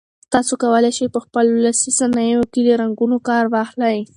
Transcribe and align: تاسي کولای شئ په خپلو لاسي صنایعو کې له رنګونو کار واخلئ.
تاسي 0.33 0.53
کولای 0.63 0.91
شئ 0.97 1.07
په 1.15 1.19
خپلو 1.25 1.51
لاسي 1.65 1.89
صنایعو 1.99 2.49
کې 2.51 2.61
له 2.67 2.73
رنګونو 2.81 3.17
کار 3.29 3.43
واخلئ. 3.53 3.97